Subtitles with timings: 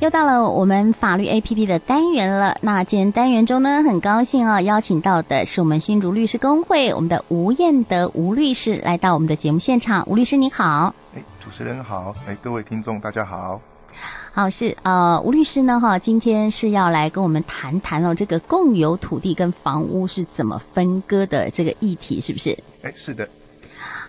[0.00, 2.54] 又到了我们法律 APP 的单元了。
[2.60, 10.06] 那今天单元中呢，很高兴啊，邀请到的是我们新竹律师公会我们的吴彦德吴律师来到我们的节目现场。
[10.06, 13.58] 吴律师你好，哎，主持人好，哎，各位听众大家好。
[14.34, 22.50] 好，是呃，吴律师呢哈，今天是要来跟我们谈谈哦，这个共有土地跟房屋是怎么分割的这个议题，是不是？
[22.82, 23.26] 哎，是的。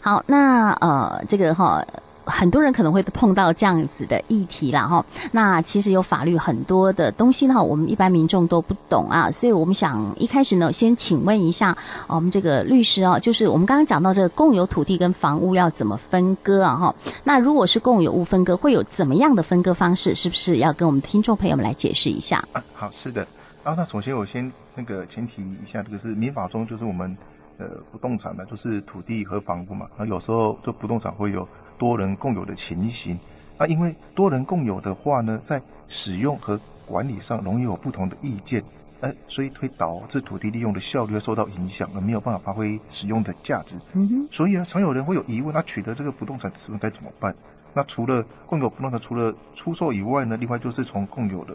[0.01, 1.81] 好，那呃，这个哈。
[2.27, 11.75] 很多人可能会碰到这样子的议题啦哈，那其实有法律很多的东西呢，我们一般民众都不懂啊，所以我们想一开始呢，先请问一下
[12.07, 20.13] 我们这个律师啊，就是我们刚刚讲到这个共有土地跟房屋要怎么分割啊哈，那如果是共有物分割，会有怎么样的分割方式？
[20.13, 22.43] 是不是要跟我们听众朋友们来解释一下？
[22.51, 23.25] 啊，好，是的，
[23.63, 27.15] 啊，那首先我先那个前提一下，这个是民法中就是我们
[27.57, 31.47] 呃不动产的，就是土地和房屋嘛，那，有时候就不动产会有。
[31.77, 33.19] 多人共有的情形，
[33.57, 38.63] 那因为多人共有的话呢，在使用和管理上容易有不同的意见，
[39.01, 43.77] 哎，所以会导致土地利用的效率受到影响，而没有办法发挥使用的价值。
[43.93, 47.35] 嗯哼，所以啊，常有人会有疑问，那取得这个不动产持分该怎么办？
[47.73, 51.53] 那除了共有不动产，除了出售以外呢，另外就是从共有的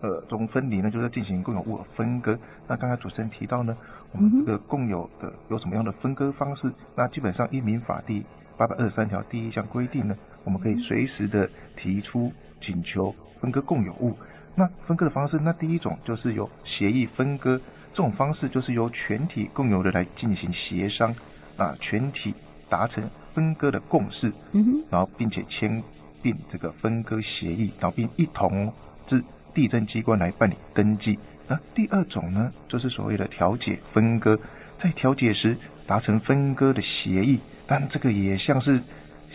[0.00, 2.38] 呃中分离呢，就是进行共有物的分割。
[2.66, 3.76] 那刚才主持人提到呢，
[4.12, 6.70] 我们这个共有的有什么样的分割方式？
[6.94, 8.22] 那基本上一民法第
[8.58, 14.18] 八百二十三条第一项规定呢，我们可以随时的提出请求分割共有物。
[14.56, 17.56] 那分割的方式，那第一种就是由协议分割，
[17.92, 21.14] 这种方式就是由全体共有的来进行协商，
[21.56, 22.34] 啊，全体
[22.68, 25.80] 达成分割的共识，嗯，然后并且签
[26.20, 28.72] 订这个分割协议，然后并一同
[29.06, 29.22] 至
[29.54, 31.16] 地政机关来办理登记。
[31.46, 34.36] 那第二种呢，就是所谓的调解分割，
[34.76, 37.40] 在调解时达成分割的协议。
[37.68, 38.80] 但这个也像是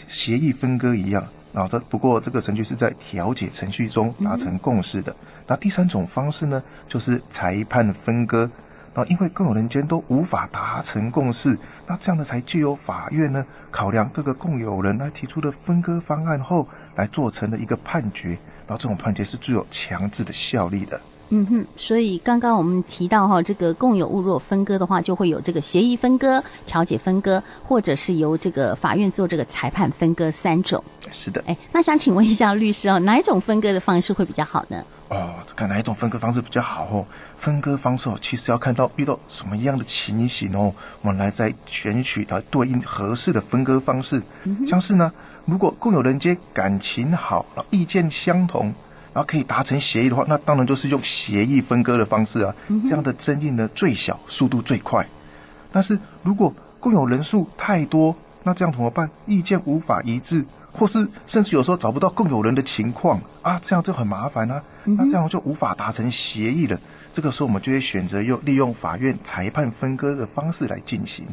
[0.08, 5.12] 协议分割一样，啊，这不过这个程序是在调解程序中达成共识的。
[5.12, 5.16] 嗯、
[5.48, 8.50] 那第三种方式呢，就是裁判分割。
[8.96, 11.56] 那因为共有人间都无法达成共识，
[11.88, 18.30] 那这样的才具有法院呢考量各个共有人来提出的分割方案后来做成的一个判决。
[18.66, 21.00] 然后这种判决是具有强制的效力的。
[21.30, 30.84] 嗯哼，所以刚刚我们提到哈，这个共有物若分割的话，就会有这个协议分割、调解分割，或者是由这个法院做这个裁判分割三种。
[31.12, 34.84] 是的，哎，那想请问一下律师哦，哪一种分割的方式会比较好呢？
[35.10, 37.06] 哦，看哪一种分割方式比较好哦？
[37.38, 44.22] 分割方式哦，其实要看到遇到什么样的情形哦，我们来再选取它对应合适的分割方式。
[44.44, 45.12] 嗯、像是呢，
[45.46, 48.74] 如果共有人间感情好，意见相同。
[49.14, 52.54] 然后可以达成协议的话，那当然就是用协议分割的方式啊，
[52.86, 55.08] 这样的争议呢最小，速度最快。
[55.72, 59.10] 但是如果共有人数太多，那这样怎么办？
[59.26, 64.62] 意见无法一致，或是甚至有时候找不到共有人的情况啊，这样就很麻烦啊。
[64.84, 66.80] 那这样就无法达成协议了。
[67.14, 71.26] 这个时候我们就会选择用利用法院裁判分割的方式来进行。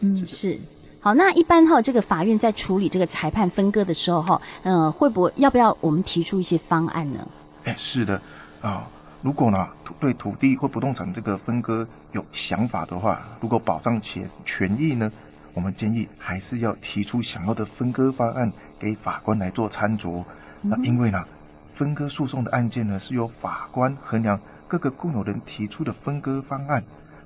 [0.00, 0.58] 嗯，是。
[1.00, 7.26] 好，那一般哈，这个法院在处理这个裁判分割的时候哈，嗯、呃，会不会要不要我们提出一些方案呢？
[7.64, 8.16] 哎，是的，
[8.60, 8.82] 啊、哦，
[9.22, 15.10] 如果呢土对土地或不动产这个分割有想法的话，如果保障其权益呢，
[15.54, 20.24] 我们建议还是要提出想要的分割方案给法官来做参酌。
[20.60, 21.24] 那因为呢，
[21.74, 26.82] 分割诉讼的案件呢是由法官衡量各个共有人提出的分割方案，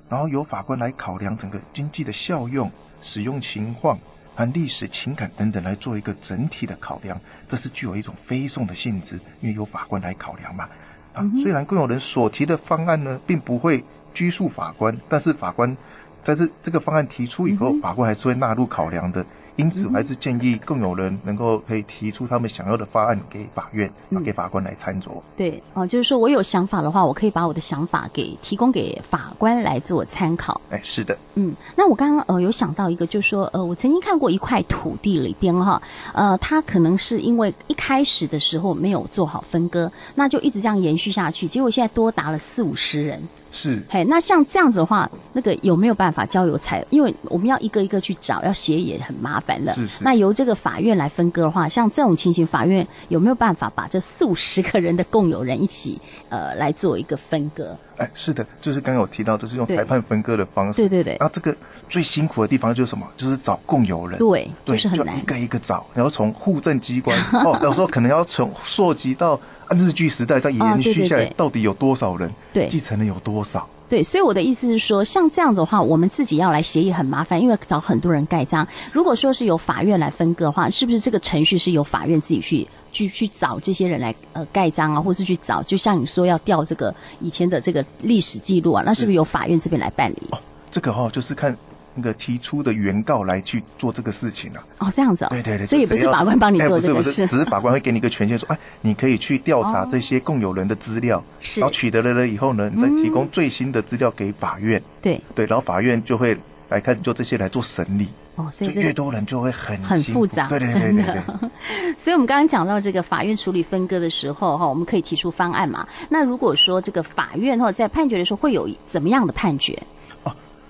[0.07, 2.71] 然后由法官来考量整个经济的效用。
[3.03, 3.99] 使用情况
[4.33, 10.67] 和历史情感等等来做一个整体的考量，这是具有一种非讼的性质，因为由法官来考量嘛。
[11.13, 13.83] 啊，虽然共有人所提的方案呢，并不会
[14.15, 15.77] 拘束法官，但是法官
[16.23, 19.23] 在这这个方案提出以后，法官还是会纳入考量的。
[19.55, 25.09] 因此，我还是建议更有人能够可以提出他们想要的方案给法院，嗯、给法官来参酌。
[25.37, 30.59] 对，哦、呃，就是说我有想法的话，我可以把我的想法给提供给法官来做参考。
[30.71, 31.15] 哎，是的。
[31.35, 35.81] 嗯，那我刚刚呃有想到一个，就是说呃，我曾经看过一块土地里边哈，
[36.13, 43.21] 呃，它可能是因为一开始的时候没有做好分割，那就一直这样延续下去，结果现在多达了四五十人。
[43.55, 46.83] 是，嘿，那像这样子的话，那个有没有办法交由裁？
[46.89, 49.71] 因为我们要一个一个去找，要写也很麻烦的。
[49.75, 50.03] 是是。
[50.03, 57.77] 那由这个法院来分割的话，像这种情形，法院有没有办法把这四五十个人的共有人一起呃来做一个分割？
[57.97, 60.81] 哎，是的，就是刚刚有提到，就是用裁判分割的方式。
[60.81, 61.15] 对对对。
[61.19, 61.55] 然后这个
[61.87, 63.05] 最辛苦的地方就是什么？
[63.15, 64.17] 就是找共有人。
[64.17, 65.13] 对，对，就是很难。
[65.13, 67.15] 就一个一个找，然后从户政机关
[67.45, 69.39] 哦，有时候可能要从溯及到
[69.71, 72.31] 日剧时代在延续下来，到底有多少人？
[72.53, 73.67] 对，继承了有多少？
[73.89, 78.67] 对，所以我的意思是说，像这样子的话，我们自己要来协议很麻烦，因为找很多人盖章。
[78.91, 85.61] 如果说是由法院来分割的话，是不是这个程序是由法院自己去去去找这些人来呃盖章啊，或是去找？
[85.63, 90.21] 就像你说要调这个以前的这个历史记录啊，那是不是由法院这边来办理？
[90.31, 90.39] 哦，
[90.71, 91.55] 这个哈、哦、就是看。
[91.95, 94.63] 那个提出的原告来去做这个事情啊？
[94.79, 95.27] 哦，这样子哦。
[95.31, 104.81] 对对对，所以也不是法官帮你做这个事，不是不是，只是法官会给你一个权限，说，哎，你可以去调查这些共有人的资料，是，然后取得了了以后呢，你再提供最新的资料给法院。
[105.01, 106.37] 对对，然后法院就会
[106.69, 108.07] 来看，就这些来做审理。
[108.35, 111.49] 哦，所以越多人就会很很复杂，对对对对对。
[111.99, 115.87] 所以我们刚刚讲到这个法院处理分割的时候哈，我们可以提出方案嘛？
[116.09, 119.79] 那如果说这个法院哈在判决的时候会有怎么样的判决？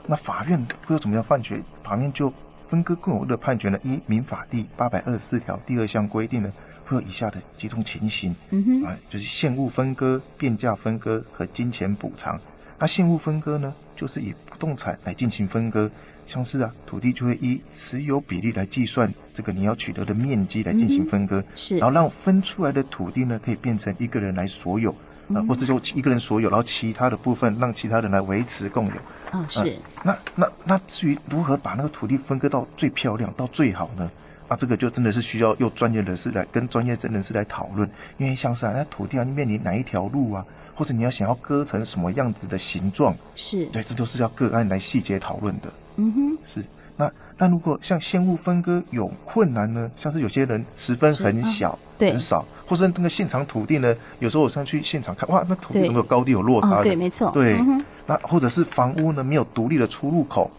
[0.06, 1.62] 那法院会有怎么样判决？
[1.84, 2.32] 法院就
[2.68, 3.80] 分割共有物的判决呢？
[3.84, 6.52] 一民法第八百二十四条第二项规定呢，
[6.86, 8.36] 会有以下的几种情形。
[8.50, 12.40] 嗯哼，啊，就是现物分割、变价分割和金钱补偿。
[12.78, 15.90] 那现物分割呢，就是以不动产来进行分割，
[16.26, 21.42] 像是啊，土地就会依持有比例来计算这个你要取得的面积来进行分割。
[21.56, 24.94] 是，然后让分出来的土地呢，可以变成一个人来所有。
[25.34, 28.94] 啊，或是就一个人所有，然后其他的部分让其他人来维持共有。
[29.32, 29.60] 哦，是。
[29.60, 34.10] 啊、那那那至于如何把那个土地分割到最漂亮、到最好呢？
[34.48, 37.90] 啊，这个就真的是需要用专业人士来跟专业真人士来讨论。
[38.18, 45.72] 因为像是啊，那土地啊，你面临哪一条路啊，或者你要想要割成什么样子的形状，是对，这都是要个案来细节讨论的。
[45.96, 46.64] 嗯哼，是。
[46.96, 49.90] 那那如果像现物分割有困难呢？
[49.96, 52.46] 像是有些人持分很小，啊、对，很少。
[52.66, 53.96] 或是那个现场土地呢？
[54.20, 56.78] 有时候我上去现场看，哇，那土地有没有高低有落差的？
[56.78, 57.32] 哦、对，没错。
[57.32, 60.50] 对、嗯，那或者是房屋呢，没有独立的出入口。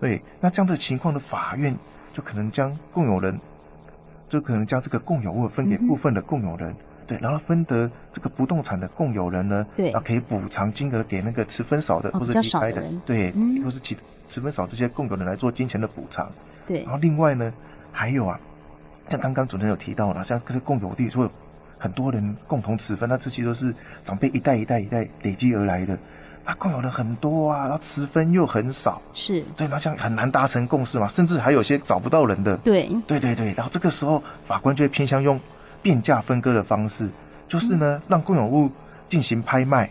[0.00, 1.74] 对，那这样的情况的法院
[2.14, 3.38] 就可能将共有人，
[4.28, 6.70] 就可能将这个共有物分给部分的共有人。
[6.70, 6.76] 嗯、
[7.06, 13.96] 对，然后分得这个不动产的共有人呢，对，然后可以补偿金额给那个持分少的、哦、或者离开的，对，嗯、或是其
[14.28, 16.30] 持分少这些共有人来做金钱的补偿。
[16.66, 17.52] 对，然后另外呢，
[17.92, 18.40] 还有啊，
[19.10, 21.28] 像刚刚主持人有提到了，像这个共有地，所以。
[21.82, 23.74] 很多人共同持分，那这些都是
[24.04, 25.98] 长辈一代一代一代累积而来的，
[26.44, 29.42] 那共有人很多啊，然后持分又很少，是。
[29.56, 35.40] 对，那这样很难达成共识嘛，甚至还有些找不到人的，对，对对对，然后这个时候法官就会偏向用
[35.80, 37.08] 变价分割的方式，
[37.48, 38.70] 就是呢，嗯、让共有物
[39.08, 39.90] 进行拍卖，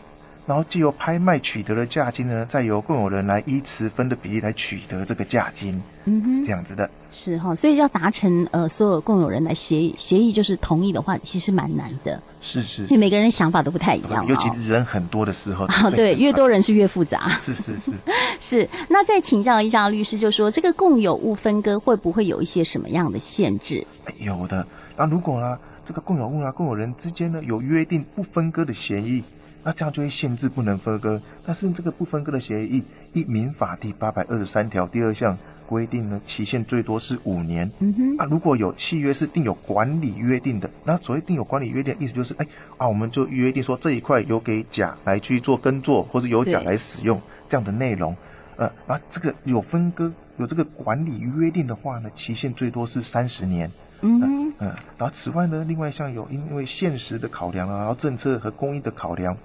[0.50, 6.90] 然后借由拍卖取得的价金呢，再由共有人来依持分的比例来取得这个价金，嗯哼，是这样子的。
[7.12, 12.19] 是哈，所以要达成呃所有共有人来协议，协议就是同意的话，其实蛮难的。
[12.42, 15.66] 是是，因为每个人想法都不太一样，尤其人很多的时候。
[15.69, 17.30] 啊，对，越多人是越复杂。
[17.38, 17.92] 是是是
[18.42, 18.69] 是。
[18.88, 23.86] 那再请教一下律师，就说这个共有物分割会不会有一些什么样的限制？
[24.18, 24.66] 有的。
[24.98, 25.56] 那如果呢，
[25.86, 29.24] 这个共有物啊，共有人之间呢有约定不分割的协议，
[29.64, 31.22] 那这样就会限制不能分割。
[31.46, 32.84] 但是这个不分割的协议，
[33.14, 35.38] 一民法第八百二十三条第二项。
[35.70, 37.72] 规定呢，期限最多是五年。
[37.78, 42.48] 嗯哼，啊，如果有契约是定有管理约定的，那所谓定有管理约定意思就是，哎，
[42.78, 48.18] 啊，我们就约定说这一块由给甲来去做耕作，或者由甲来使用这样的内容。
[48.56, 53.70] 呃，啊，这个有分割有这个管理约定的话呢，期限最多是三十年。
[54.02, 54.20] 嗯
[54.60, 59.36] 嗯、呃，然后此外呢，另外像有因为现实的考量啊，然后政策和公益的考量，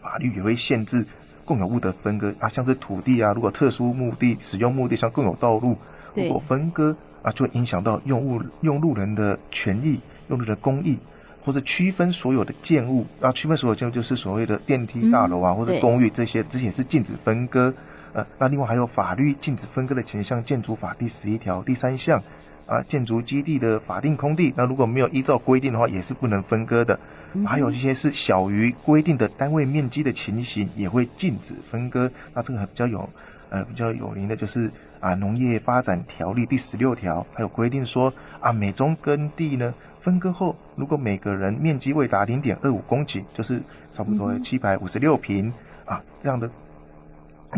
[0.00, 1.04] 法律也会限制。
[1.46, 5.78] 共有物的分割啊，像是土地啊，如果特殊目的使用目的，像共有道路，
[6.12, 10.98] 如果分割啊，就会影响到用物用路人的权益、用路人的公益，
[11.44, 17.72] 或者区分所有的建物啊，区分所有建物就是所谓的电梯大楼啊，嗯、或者公寓这些，这些也是禁止分割。
[18.12, 22.20] 呃，那另外还有法律禁止分割的情形，像，建筑法第十一条第三项
[22.66, 26.98] 啊，建筑基地的法定空地，那如果没有依照规定的话，也是不能分割的。
[27.44, 32.10] 还有一些是小于规定的单位面积的情形，也会禁止分割。
[32.34, 33.08] 那这个比较有，
[33.50, 34.70] 呃，比较有名的就是
[35.00, 43.60] 啊，《农业发展条例》第十六条，还有规定说啊，每宗耕地呢分割后，如果每个人面积未达零点二五公顷，就是
[43.94, 45.52] 差不多七百五十六平
[45.84, 46.50] 啊，这样的，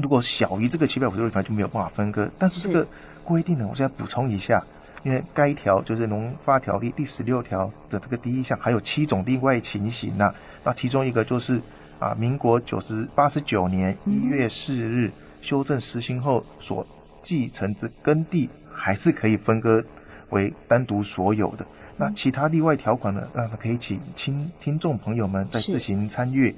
[0.03, 2.29] 如果小于这个七百五十六平就没有办法分割。
[2.37, 2.85] 但是这个
[3.23, 4.61] 规定呢，我现在补充一下。
[5.05, 10.35] 因为该条就是《农发条例》第十六条的这个第一项，还有七种例外情形呐、啊。
[10.65, 11.63] 那其中一个就是
[12.01, 16.85] 啊，民国九十八十九年一月四日修正施行后所
[17.23, 19.83] 继承之耕地，还是可以分割
[20.31, 21.65] 为单独所有的。
[21.97, 23.29] 那其他例外条款呢？
[23.33, 26.53] 那可以请听听众朋友们再自行参阅。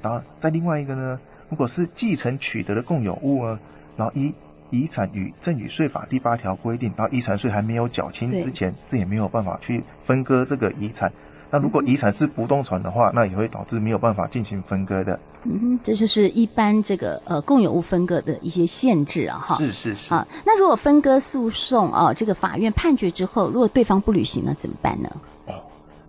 [0.00, 1.20] 然后再另外一个呢，
[1.50, 3.60] 如果是继承取得的共有物啊，
[3.96, 4.34] 然后一。
[4.72, 11.12] 遗产与赠与税法第八条规定，到遗产税还没有缴清之前，这也没有办法去分割这个遗产。
[11.50, 15.20] 那如果遗产是不动产的话，那也会导致没有办法进行分割的。
[15.44, 19.58] 嗯哼，这就是一般这个呃共有物分割的一些限制啊，哈。
[19.58, 20.14] 是是是。
[20.14, 25.10] 啊，那如果分割诉讼啊，这个法院判决之后，如果对方不履行，了怎么办呢？
[25.46, 25.52] 哦，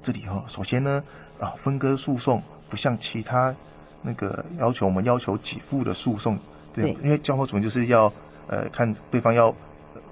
[0.01, 1.03] 这里哈，首先呢，
[1.39, 3.53] 啊，分割诉讼不像其他
[4.01, 6.37] 那个要求我们要求给付的诉讼
[6.71, 8.11] 这样因为交货主任就是要
[8.47, 9.53] 呃看对方要。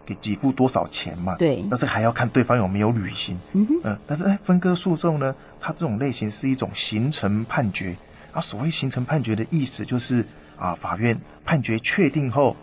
[0.04, 1.36] 给给付多少钱嘛？
[1.36, 3.40] 对，但是还要看对方有没有履行。
[3.54, 3.68] 嗯
[4.08, 7.96] 但是哎，分割诉讼呢，它这种类型是一种形成判决。
[8.34, 10.26] 啊，所谓形成判决的意思就是
[10.58, 12.56] 啊，法院判决确定后，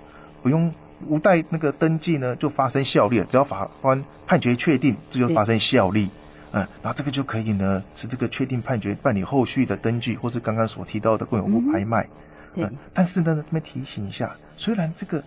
[0.42, 0.70] 不用
[1.06, 3.24] 无待那个登记呢，就发生效力了。
[3.26, 6.10] 只要法官判决确定，这就发生效力。
[6.50, 12.06] 嗯，然后这个就可以呢，是这个确定判决办理后续的登记，或是刚刚所提到的共有物拍卖。
[12.56, 15.22] 嗯，嗯，但是呢，这边提醒一下，虽然这个。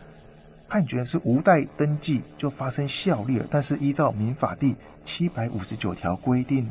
[0.72, 4.74] 判决是无待登记就发生效力了，但是依照民法第
[5.04, 6.66] 七百五十九条规定，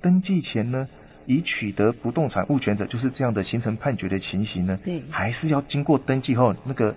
[0.00, 0.88] 登记前呢，
[1.26, 6.92] 已取得不动产物权者，就是这样的形成判决的情形呢，对，还是要经过登记后，那个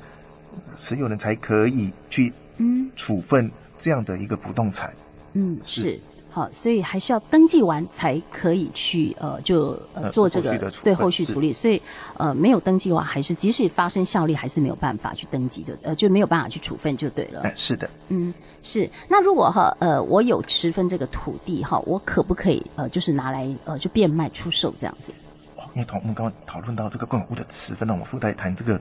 [0.75, 2.89] 持有人才可以去嗯。
[2.95, 4.91] 处分这样的一个不动产，
[5.33, 5.99] 嗯是。
[6.29, 11.51] 是好，所以还是要登记完才可以去呃，就呃做这个对后续处理。
[11.51, 11.81] 所以
[12.17, 17.41] 呃，没有登记的话，还是即使发生效力，还是没有办法去登记的，呃，就没有办法去处分就对了。
[17.41, 18.31] 哎，是的，嗯，
[18.61, 18.87] 是。
[19.07, 25.11] 那如果哈呃，我有持分这个土地哈，我可不可以呃，就是拿来呃，就变卖出售这样子？
[25.55, 28.79] 哦，因为同我们刚刚讨论到这个共有物的持分，呢我们附带谈这个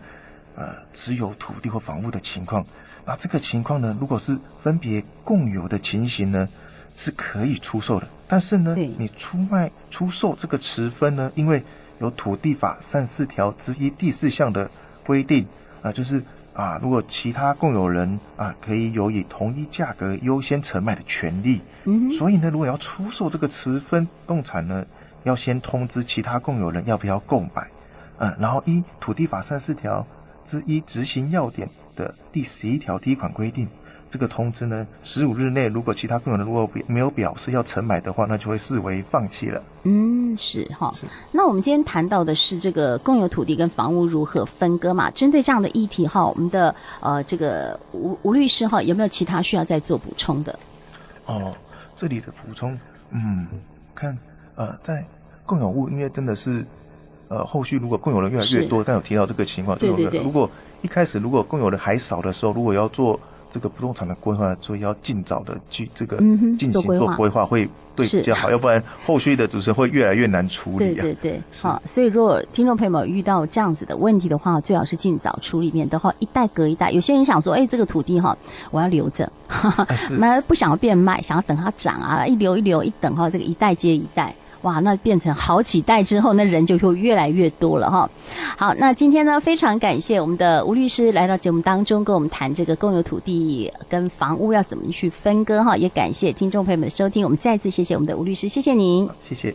[0.54, 2.62] 呃持有土地或房屋的情况。
[3.06, 6.46] 那这个情况呢，如果是分别共有的情形呢？
[7.00, 11.62] 是可以出售的，但是呢，你出卖、出售这个持分呢，因为
[12.00, 14.68] 有土地法三十四条之一第四项的
[15.06, 15.44] 规定
[15.80, 16.20] 啊、呃，就是
[16.54, 21.60] 啊，如果其他共有人啊，可以有以同一价格优先承买的权利。
[21.84, 24.84] 嗯，所以呢，如果要出售这个持分动产呢，
[25.22, 27.68] 要先通知其他共有人要不要购买，
[28.18, 30.04] 嗯，然后一土地法三十四条
[30.44, 33.68] 之一执行要点的第十一条第一款规定。
[34.10, 39.62] 这个通知呢，十五日内如果其他共有人如果没有表示要承买的话，那就会视为放弃了。
[39.82, 40.90] 嗯，是哈。
[40.96, 45.10] 是那我们今天谈到的是这个共有土地跟房屋如何分割嘛？
[45.10, 50.58] 针对这样的议题哈，我们的呃这个吴吴律师哈，有没有其他需要再做补充的？
[51.26, 51.54] 哦，
[51.94, 52.78] 这里的补充，
[53.10, 53.46] 嗯，
[53.94, 54.16] 看
[54.54, 55.04] 呃，在
[55.44, 56.64] 共有物，因为真的是
[57.28, 60.22] 呃后续如果共有人越来越多，是但有提到这个情况，对对对。
[60.22, 60.50] 如果
[60.80, 63.20] 一开始如果共有人还少的时候，如果要做。
[63.50, 66.18] 这个不动产的规划，所以要尽早的去这个
[66.58, 71.02] 进行做规划，会对比较好，要不然后续的主持人会越来越难处理啊。
[71.02, 76.90] 对对对，好，所以如果听众朋友们遇到这样子的问题的话，最好是尽早处理，免得话一代隔一代。
[76.90, 78.36] 有些人想说，哎，这个土地哈，
[78.70, 79.30] 我要留着，
[80.18, 84.34] 那不想要变卖，想要等它涨啊，一留一留一等哈，这个一代接一代。
[84.62, 88.10] 哇，那变成好几代之后，那人就会越来越多了哈。
[88.56, 95.76] 好，那今天呢，非常感谢我们的吴律师来到节目当中，跟我们谈这个共有土地跟房屋要怎么去分割哈。
[95.76, 99.54] 也感谢听众朋友们的收听，我们再次谢谢我们的吴律师，谢谢您，谢谢。